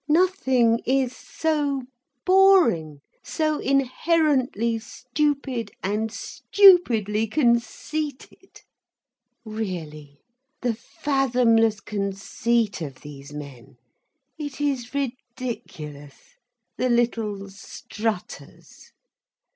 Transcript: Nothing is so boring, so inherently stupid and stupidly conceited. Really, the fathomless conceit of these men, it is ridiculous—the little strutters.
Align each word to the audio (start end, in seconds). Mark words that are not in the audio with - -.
Nothing 0.09 0.79
is 0.83 1.15
so 1.15 1.83
boring, 2.25 3.01
so 3.23 3.59
inherently 3.59 4.79
stupid 4.79 5.69
and 5.83 6.11
stupidly 6.11 7.27
conceited. 7.27 8.61
Really, 9.45 10.21
the 10.63 10.73
fathomless 10.73 11.79
conceit 11.81 12.81
of 12.81 13.01
these 13.01 13.31
men, 13.31 13.77
it 14.39 14.59
is 14.59 14.91
ridiculous—the 14.95 16.89
little 16.89 17.47
strutters. 17.51 18.93